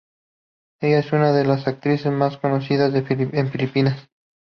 Ella 0.79 0.97
es 0.97 1.11
una 1.13 1.31
de 1.31 1.45
las 1.45 1.67
actrices 1.67 2.11
más 2.11 2.37
conocidas 2.37 2.91
en 2.95 3.51
Filipinas. 3.51 4.09